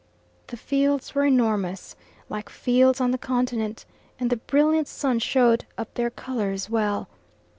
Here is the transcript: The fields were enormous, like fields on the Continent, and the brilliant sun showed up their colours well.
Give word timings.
The 0.47 0.57
fields 0.57 1.13
were 1.13 1.25
enormous, 1.25 1.95
like 2.27 2.49
fields 2.49 2.99
on 2.99 3.11
the 3.11 3.19
Continent, 3.19 3.85
and 4.19 4.31
the 4.31 4.37
brilliant 4.37 4.87
sun 4.87 5.19
showed 5.19 5.65
up 5.77 5.93
their 5.93 6.09
colours 6.09 6.71
well. 6.71 7.07